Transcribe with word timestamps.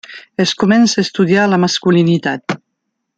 Es 0.43 0.53
comença 0.63 0.97
a 1.01 1.05
estudiar 1.09 1.43
la 1.51 1.59
masculinitat. 1.67 2.57